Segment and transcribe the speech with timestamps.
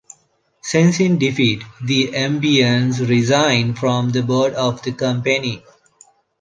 [0.63, 5.63] Sensing defeat, the Ambanis resigned from the board of the company.